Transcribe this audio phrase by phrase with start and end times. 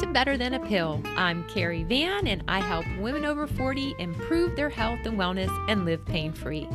[0.00, 0.98] to Better Than a Pill.
[1.14, 5.84] I'm Carrie Van, and I help women over 40 improve their health and wellness and
[5.84, 6.66] live pain free.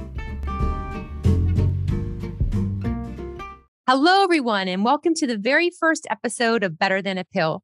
[3.88, 7.64] Hello, everyone, and welcome to the very first episode of Better Than a Pill.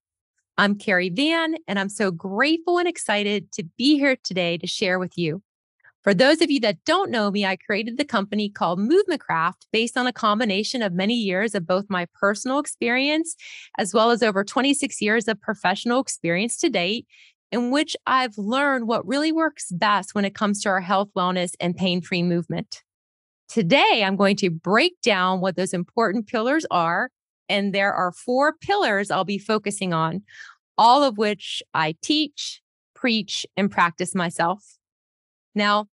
[0.58, 4.98] I'm Carrie Van, and I'm so grateful and excited to be here today to share
[4.98, 5.44] with you.
[6.04, 9.68] For those of you that don't know me, I created the company called Movement Craft
[9.72, 13.36] based on a combination of many years of both my personal experience
[13.78, 17.06] as well as over 26 years of professional experience to date,
[17.52, 21.52] in which I've learned what really works best when it comes to our health, wellness,
[21.60, 22.82] and pain free movement.
[23.48, 27.12] Today, I'm going to break down what those important pillars are.
[27.48, 30.24] And there are four pillars I'll be focusing on,
[30.78, 32.62] all of which I teach,
[32.96, 34.78] preach, and practice myself.
[35.54, 35.88] Now,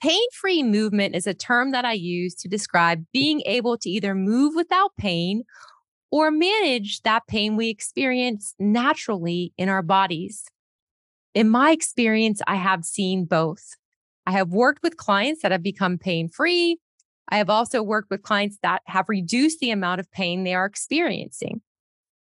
[0.00, 4.14] pain free movement is a term that I use to describe being able to either
[4.14, 5.44] move without pain
[6.10, 10.44] or manage that pain we experience naturally in our bodies.
[11.34, 13.76] In my experience, I have seen both.
[14.26, 16.78] I have worked with clients that have become pain free.
[17.28, 20.66] I have also worked with clients that have reduced the amount of pain they are
[20.66, 21.60] experiencing.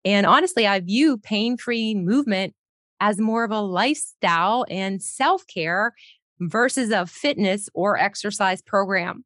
[0.04, 2.54] And honestly, I view pain free movement
[3.00, 5.94] as more of a lifestyle and self care
[6.48, 9.24] versus a fitness or exercise program.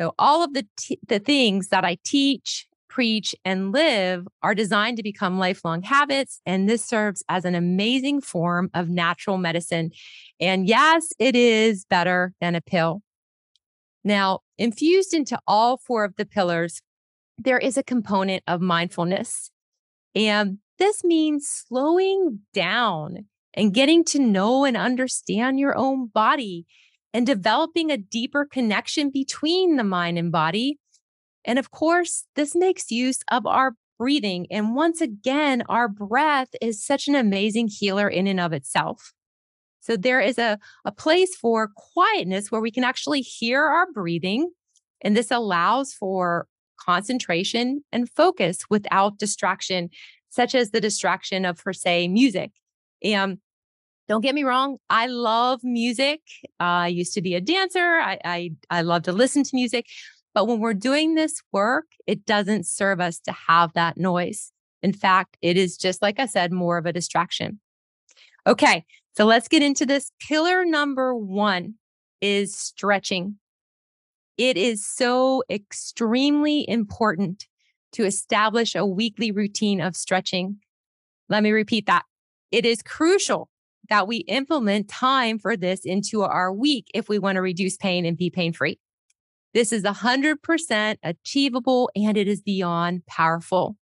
[0.00, 4.96] So all of the t- the things that I teach, preach and live are designed
[4.96, 9.90] to become lifelong habits and this serves as an amazing form of natural medicine.
[10.40, 13.02] And yes, it is better than a pill.
[14.04, 16.80] Now, infused into all four of the pillars,
[17.36, 19.50] there is a component of mindfulness.
[20.14, 23.26] And this means slowing down
[23.58, 26.64] and getting to know and understand your own body
[27.12, 30.78] and developing a deeper connection between the mind and body.
[31.44, 34.46] And of course, this makes use of our breathing.
[34.52, 39.12] And once again, our breath is such an amazing healer in and of itself.
[39.80, 44.52] So there is a, a place for quietness where we can actually hear our breathing.
[45.00, 46.46] And this allows for
[46.78, 49.90] concentration and focus without distraction,
[50.28, 52.52] such as the distraction of, per se, music.
[53.02, 53.38] And
[54.08, 56.20] don't get me wrong, I love music.
[56.58, 57.98] I used to be a dancer.
[58.00, 59.86] I, I I love to listen to music,
[60.34, 64.50] but when we're doing this work, it doesn't serve us to have that noise.
[64.82, 67.60] In fact, it is just like I said, more of a distraction.
[68.46, 70.10] Okay, so let's get into this.
[70.26, 71.74] Pillar number one
[72.22, 73.36] is stretching.
[74.38, 77.46] It is so extremely important
[77.92, 80.58] to establish a weekly routine of stretching.
[81.28, 82.04] Let me repeat that.
[82.50, 83.50] It is crucial
[83.88, 88.04] that we implement time for this into our week if we want to reduce pain
[88.04, 88.78] and be pain free.
[89.54, 93.76] This is 100% achievable and it is beyond powerful.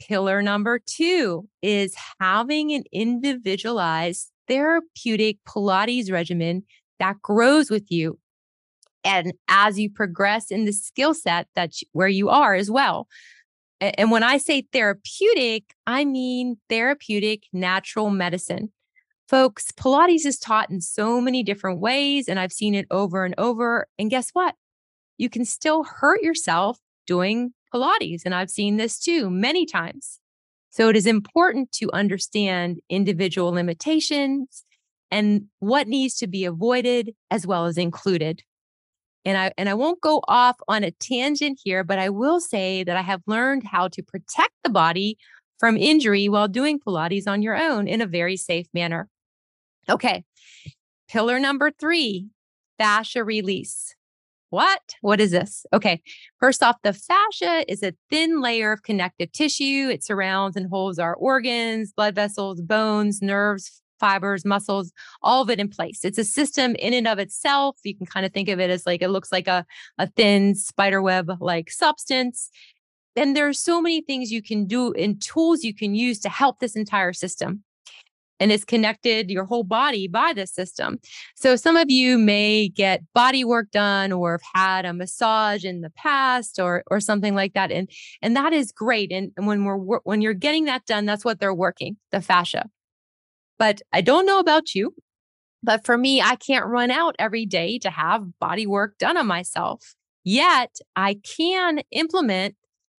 [0.00, 6.64] Pillar number two is having an individualized therapeutic Pilates regimen
[6.98, 8.18] that grows with you.
[9.04, 13.08] And as you progress in the skill set that where you are as well.
[13.82, 18.70] And when I say therapeutic, I mean therapeutic natural medicine.
[19.28, 23.34] Folks, Pilates is taught in so many different ways, and I've seen it over and
[23.38, 23.88] over.
[23.98, 24.54] And guess what?
[25.18, 28.22] You can still hurt yourself doing Pilates.
[28.24, 30.20] And I've seen this too many times.
[30.70, 34.64] So it is important to understand individual limitations
[35.10, 38.42] and what needs to be avoided as well as included.
[39.24, 42.82] And I and I won't go off on a tangent here, but I will say
[42.84, 45.16] that I have learned how to protect the body
[45.58, 49.08] from injury while doing Pilates on your own in a very safe manner.
[49.88, 50.24] Okay.
[51.08, 52.26] Pillar number 3,
[52.78, 53.94] fascia release.
[54.50, 54.80] What?
[55.00, 55.64] What is this?
[55.72, 56.02] Okay.
[56.38, 59.88] First off, the fascia is a thin layer of connective tissue.
[59.90, 64.92] It surrounds and holds our organs, blood vessels, bones, nerves, fibers, muscles,
[65.22, 66.04] all of it in place.
[66.04, 67.78] It's a system in and of itself.
[67.84, 69.64] You can kind of think of it as like it looks like a,
[69.96, 72.50] a thin spider web like substance.
[73.14, 76.28] And there are so many things you can do and tools you can use to
[76.28, 77.62] help this entire system.
[78.40, 80.98] And it's connected your whole body by this system.
[81.36, 85.80] So some of you may get body work done or have had a massage in
[85.80, 87.70] the past or or something like that.
[87.70, 87.88] And
[88.20, 89.12] and that is great.
[89.12, 92.68] And, and when we're when you're getting that done, that's what they're working, the fascia.
[93.62, 94.92] But I don't know about you,
[95.62, 99.28] but for me, I can't run out every day to have body work done on
[99.28, 99.94] myself.
[100.24, 102.56] Yet I can implement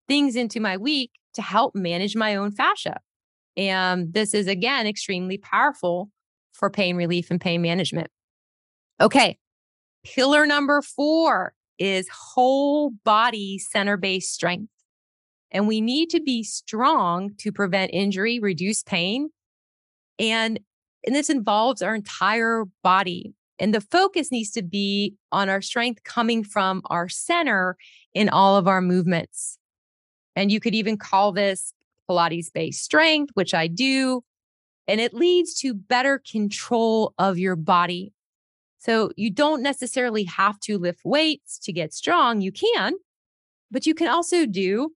[0.08, 3.00] things into my week to help manage my own fascia.
[3.58, 6.08] And this is again extremely powerful
[6.54, 8.08] for pain relief and pain management.
[9.02, 9.36] Okay.
[10.02, 14.72] Pillar number four is whole body center based strength.
[15.50, 19.28] And we need to be strong to prevent injury, reduce pain.
[20.18, 20.60] And,
[21.06, 23.34] and this involves our entire body.
[23.58, 27.76] And the focus needs to be on our strength coming from our center
[28.12, 29.58] in all of our movements.
[30.36, 31.72] And you could even call this
[32.08, 34.22] Pilates based strength, which I do.
[34.86, 38.12] And it leads to better control of your body.
[38.78, 42.42] So you don't necessarily have to lift weights to get strong.
[42.42, 42.94] You can,
[43.70, 44.90] but you can also do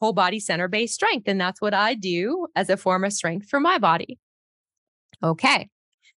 [0.00, 1.26] whole body center based strength.
[1.26, 4.18] And that's what I do as a form of strength for my body.
[5.22, 5.68] Okay.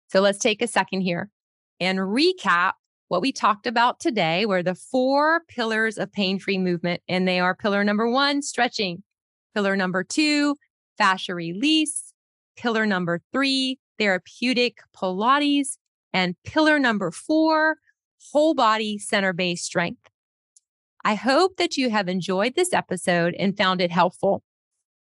[0.08, 1.30] So let's take a second here
[1.80, 2.72] and recap
[3.08, 7.02] what we talked about today were the four pillars of pain free movement.
[7.08, 9.02] And they are pillar number one, stretching,
[9.54, 10.56] pillar number two,
[10.96, 12.14] fascia release,
[12.56, 15.76] pillar number three, therapeutic Pilates,
[16.14, 17.76] and pillar number four,
[18.32, 20.08] whole body center based strength.
[21.04, 24.42] I hope that you have enjoyed this episode and found it helpful.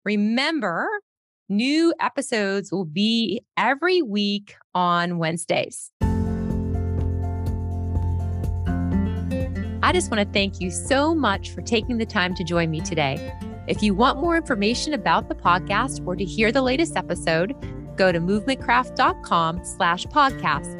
[0.05, 0.87] Remember,
[1.51, 5.91] new episodes will be every week on Wednesdays.
[9.83, 12.79] I just want to thank you so much for taking the time to join me
[12.79, 13.37] today.
[13.67, 17.53] If you want more information about the podcast or to hear the latest episode,
[17.97, 20.77] go to movementcraft.com slash podcast.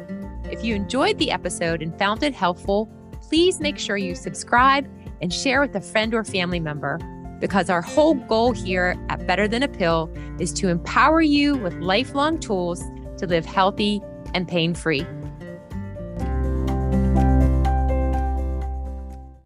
[0.50, 2.90] If you enjoyed the episode and found it helpful,
[3.20, 4.88] please make sure you subscribe
[5.20, 6.98] and share with a friend or family member
[7.42, 10.08] because our whole goal here at Better Than a Pill
[10.38, 12.84] is to empower you with lifelong tools
[13.18, 14.00] to live healthy
[14.32, 15.04] and pain free.